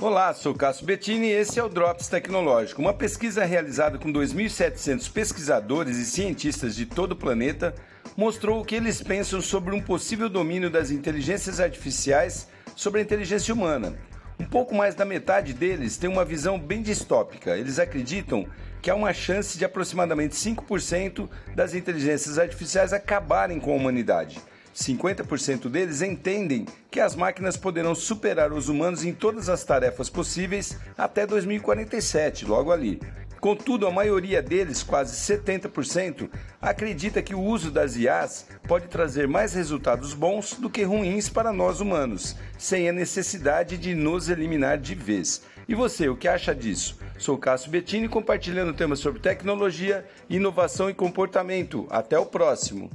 [0.00, 5.12] Olá, sou Cássio Bettini e esse é o Drops Tecnológico, uma pesquisa realizada com 2.700
[5.12, 7.74] pesquisadores e cientistas de todo o planeta
[8.16, 13.52] mostrou o que eles pensam sobre um possível domínio das inteligências artificiais sobre a inteligência
[13.52, 13.94] humana.
[14.38, 17.54] Um pouco mais da metade deles tem uma visão bem distópica.
[17.58, 18.46] Eles acreditam
[18.80, 24.40] que há uma chance de aproximadamente 5% das inteligências artificiais acabarem com a humanidade.
[24.74, 30.78] 50% deles entendem que as máquinas poderão superar os humanos em todas as tarefas possíveis
[30.96, 33.00] até 2047, logo ali.
[33.40, 36.28] Contudo, a maioria deles, quase 70%,
[36.60, 41.50] acredita que o uso das IAs pode trazer mais resultados bons do que ruins para
[41.50, 45.42] nós humanos, sem a necessidade de nos eliminar de vez.
[45.66, 46.98] E você, o que acha disso?
[47.18, 51.86] Sou Cássio Bettini compartilhando temas sobre tecnologia, inovação e comportamento.
[51.88, 52.90] Até o próximo!